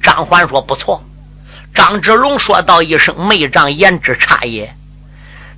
[0.00, 1.02] 张环说不错。
[1.74, 4.72] 张志龙说道一声：“没长言之差也。”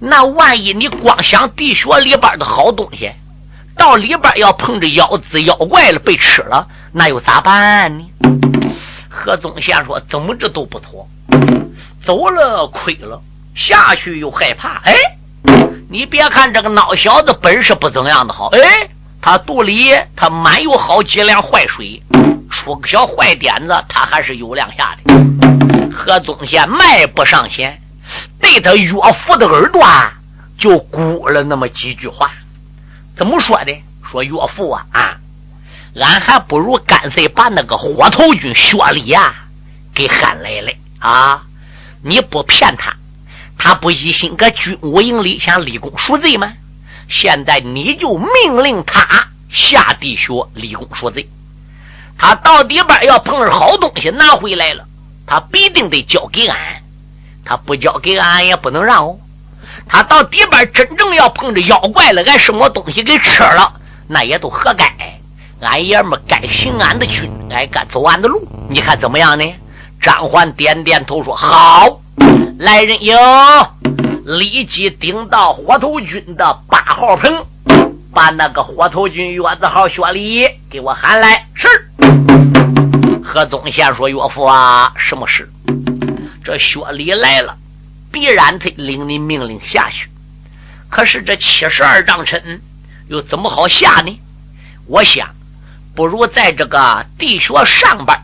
[0.01, 3.11] 那万一你光想地穴里边的好东西，
[3.77, 8.11] 到里边要碰着妖子妖怪了，被吃了，那又咋办呢？
[9.09, 11.09] 何宗宪说：“怎么着都不妥，
[12.03, 13.21] 走了亏了，
[13.55, 14.81] 下去又害怕。
[14.85, 14.95] 哎，
[15.89, 18.89] 你别看这个孬小子本事不怎样的好，哎。”
[19.23, 22.03] 他肚里他满有好几两坏水，
[22.51, 25.93] 出个小坏点子，他还是有两下的。
[25.93, 27.79] 何宗宪迈步上前，
[28.41, 29.87] 对他岳父的耳朵
[30.57, 32.31] 就咕了那么几句话。
[33.15, 33.79] 怎么说的？
[34.11, 35.20] 说岳父啊啊，
[35.95, 39.35] 俺还不如干脆把那个火头军薛礼呀
[39.95, 40.71] 给喊来了
[41.01, 41.43] 啊！
[42.03, 42.95] 你不骗他，
[43.59, 46.53] 他不一心搁军务营里想立功赎罪吗？
[47.09, 51.29] 现在你就命令他下地穴立功赎罪。
[52.17, 54.85] 他到底边要碰上好东西拿回来了，
[55.27, 56.57] 他必定得交给俺。
[57.45, 59.19] 他不交给俺也不能让哦。
[59.89, 63.73] 他到底边真正要碰着妖怪了，俺什么东西给吃了，
[64.07, 65.20] 那也都活该。
[65.61, 68.47] 俺爷们该行俺的军，俺该走俺的路。
[68.69, 69.45] 你看怎么样呢？
[70.01, 72.01] 张环点点头说：“好，
[72.59, 73.17] 来人哟。”
[74.25, 77.45] 立即顶到火头军的八号棚，
[78.15, 81.47] 把那个火头军月字号薛礼给我喊来。
[81.55, 81.69] 是。
[83.23, 85.51] 何宗宪说：“岳父啊，什么事？
[86.43, 87.57] 这薛礼来了，
[88.11, 90.09] 必然得领你命令下去。
[90.89, 92.61] 可是这七十二丈深，
[93.09, 94.21] 又怎么好下呢？
[94.87, 95.29] 我想，
[95.95, 98.19] 不如在这个地穴上边，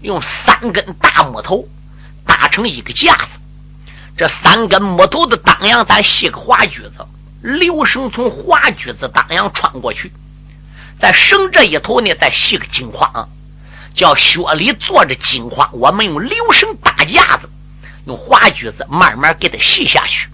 [0.00, 1.66] 用三根大木头
[2.26, 3.38] 搭成一个架子。”
[4.16, 7.04] 这三根木头的当阳，咱系个花锯子，
[7.42, 10.12] 留绳从花锯子当阳穿过去，
[11.00, 13.28] 在绳这一头呢，再系个金框，
[13.92, 17.50] 叫雪里坐着金框，我们用留绳搭架子，
[18.06, 20.28] 用花锯子慢慢给他系下去，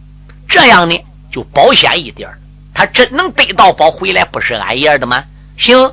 [0.47, 1.01] 这样呢
[1.33, 2.29] 就保险一点
[2.75, 5.25] 他真能得到宝回来，不是俺爷的吗？
[5.61, 5.93] 行，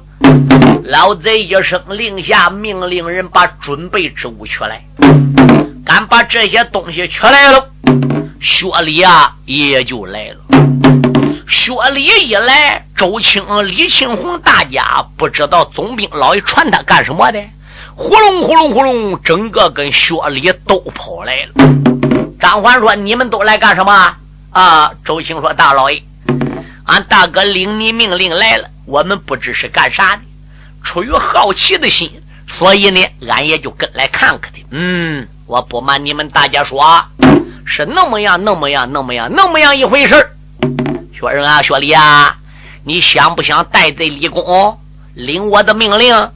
[0.85, 4.81] 老贼一声令下，命令人把准备之物取来。
[5.85, 7.69] 敢把这些东西取来了，
[8.39, 10.37] 薛礼啊也就来了。
[11.49, 17.43] 薛礼一来，周青、李庆红大家不知道总兵老爷传他干什么的，
[17.93, 21.51] 呼隆呼隆呼隆，整个跟薛礼都跑来了。
[22.39, 24.15] 张环说：“你们都来干什么？”
[24.51, 26.01] 啊，周青说：“大老爷，
[26.85, 30.21] 俺大哥领你命令来了，我们不知是干啥的，
[30.83, 32.09] 出于好奇的心，
[32.47, 35.27] 所以呢，俺也就跟来看看的。”嗯。
[35.45, 37.01] 我不瞒你们大家说，
[37.65, 40.29] 是那么样，那么样，那么样，那么样一回事
[41.13, 42.35] 学生啊，学礼啊，
[42.83, 44.77] 你想不想带队立功，
[45.13, 46.31] 领我的命令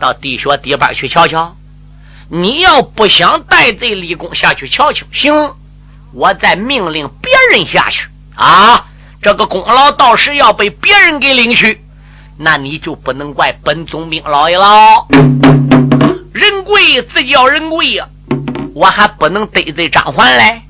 [0.00, 1.56] 到地穴底边去瞧瞧？
[2.28, 5.32] 你要不想带队立功下去瞧瞧，行，
[6.12, 8.84] 我再命令别人下去啊。
[9.22, 11.80] 这个功劳到时要被别人给领去，
[12.38, 15.06] 那你就不能怪本总兵老爷了。
[16.32, 18.06] 人贵自叫人贵呀。
[18.74, 20.60] 我还不能得罪张环嘞，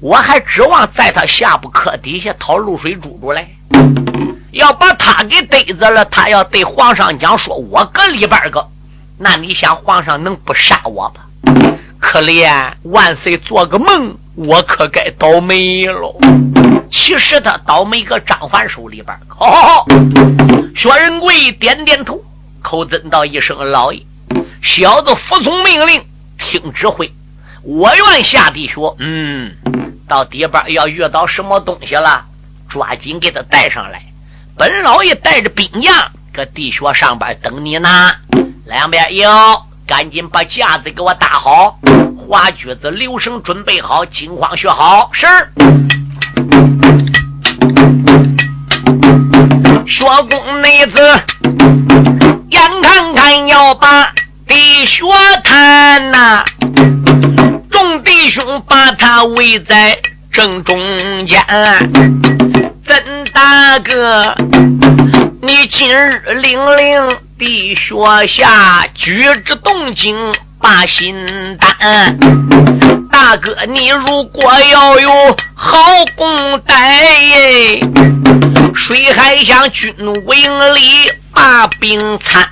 [0.00, 3.46] 我还指望在他下部课底下讨露水珠珠嘞。
[4.50, 8.66] 要把他给逮着了，他要对皇上讲说，我搁里边个，
[9.18, 11.24] 那你想皇上能不杀我吧？
[12.00, 16.16] 可怜万岁，做个梦，我可该倒霉喽。
[16.90, 19.16] 其实他倒霉搁张凡手里边。
[19.28, 19.86] 好好好，
[20.74, 22.22] 薛仁贵点点头，
[22.60, 24.02] 口尊道一声老爷，
[24.62, 26.02] 小子服从命令。
[26.38, 27.10] 听指挥，
[27.62, 28.74] 我愿下地穴。
[28.98, 29.52] 嗯，
[30.08, 32.24] 到底边要遇到什么东西了，
[32.68, 34.02] 抓紧给他带上来，
[34.56, 35.94] 本老爷带着兵将
[36.32, 37.88] 搁地穴上边等你呢。
[38.66, 39.30] 两边有，
[39.86, 41.78] 赶紧把架子给我搭好，
[42.28, 45.10] 花锯子、留绳准备好，惊慌学好。
[45.12, 45.26] 是。
[49.86, 51.00] 学宫内子
[52.50, 54.10] 眼看看要把
[54.46, 55.04] 地学
[55.44, 56.44] 探呐，
[57.70, 59.98] 众弟兄把他围在
[60.30, 60.78] 正中
[61.26, 61.44] 间。
[62.86, 64.34] 曾大哥，
[65.42, 70.16] 你今日领领地穴下，举止动静
[70.62, 71.26] 把心
[71.58, 72.16] 担。
[73.10, 75.78] 大哥，你如果要有好
[76.16, 77.80] 功待，
[78.74, 82.48] 水海向军营里把兵参。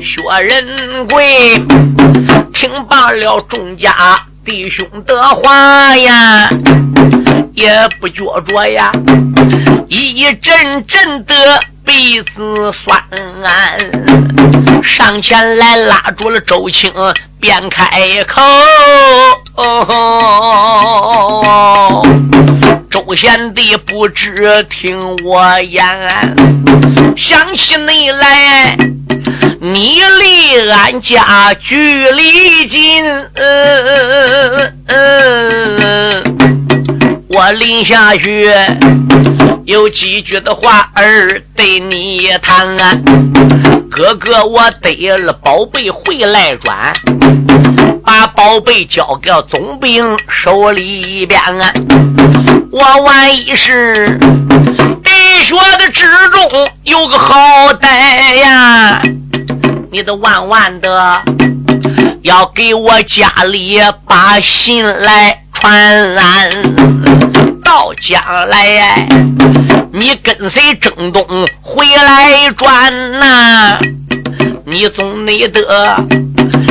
[0.00, 1.64] 薛仁贵
[2.52, 6.50] 听罢了众家弟兄的话呀，
[7.54, 8.92] 也不觉着呀，
[9.88, 11.34] 一阵阵的。
[11.84, 12.98] 鼻子酸，
[14.82, 16.90] 上前来拉住了周青，
[17.40, 18.42] 便开口。
[19.54, 20.02] 哦
[22.90, 25.86] 周贤弟不知听我言，
[27.16, 28.76] 想起你来，
[29.60, 33.04] 你离俺家距离近，
[37.28, 38.50] 我临下去。
[39.64, 42.76] 有几句的话儿对你谈，
[43.90, 46.92] 哥哥我得了宝贝回来转，
[48.04, 51.72] 把宝贝交给总兵手里边啊，
[52.70, 54.18] 我万一是
[55.02, 55.10] 弟
[55.42, 59.00] 兄的之中有个好歹呀，
[59.90, 61.22] 你得万万的
[62.20, 67.33] 要给我家里把信来传。
[67.74, 69.04] 到将来，
[69.92, 71.26] 你跟随征东
[71.60, 73.76] 回来转呐，
[74.64, 75.96] 你总得得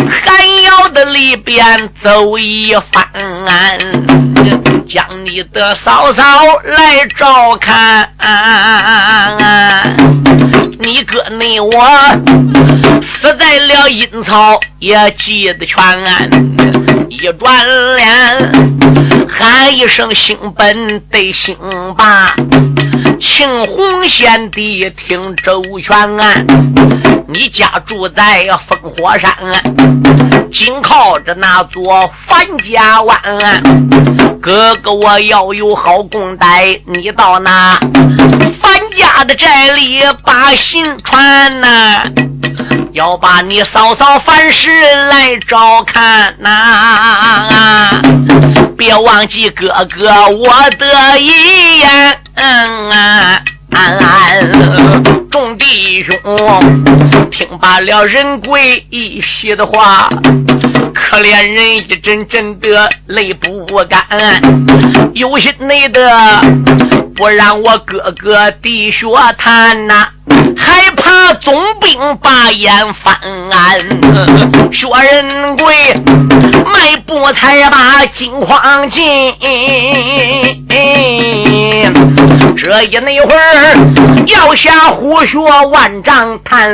[0.10, 3.06] 寒窑的里边走一番，
[4.88, 6.24] 将你的嫂嫂
[6.64, 8.10] 来照看。
[10.80, 11.70] 你哥你我
[13.02, 15.84] 死在了阴曹，也记得全。
[17.10, 17.66] 一转
[17.98, 18.52] 脸。
[19.36, 21.58] 喊一声兴本得兴
[21.98, 22.36] 吧，
[23.20, 26.34] 庆红贤弟听周全啊！
[27.28, 29.34] 你家住在烽火山，
[30.52, 33.20] 紧靠着那座樊家湾。
[34.40, 37.80] 哥哥我要有好公待，你到那
[38.62, 42.04] 樊家的寨里把信传呐。
[42.94, 44.70] 要把你嫂嫂凡事
[45.10, 48.00] 来照看呐，
[48.78, 52.20] 别忘记哥哥我的遗言。
[55.32, 56.16] 众弟兄
[57.32, 60.08] 听罢了仁贵一席的话，
[60.94, 64.06] 可怜人一阵阵的泪不干，
[65.14, 66.40] 有心内的
[67.16, 69.08] 不让我哥哥滴血
[69.38, 70.08] 谈呐。
[70.56, 73.18] 害怕总兵把眼翻，
[74.72, 75.94] 薛仁贵
[76.66, 79.34] 迈步才把金黄进，
[82.58, 83.76] 这一那会儿
[84.28, 86.72] 要下虎穴万丈探，